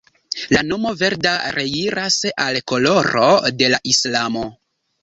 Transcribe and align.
La 0.53 0.61
nomo 0.69 0.93
Verda 1.01 1.33
reiras 1.57 2.19
al 2.49 2.61
koloro 2.73 3.31
de 3.61 3.73
la 3.77 3.83
islamo. 3.95 4.53